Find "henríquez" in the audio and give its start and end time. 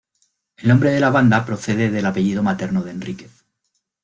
2.89-3.43